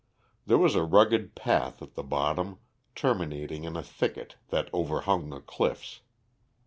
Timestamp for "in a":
3.65-3.83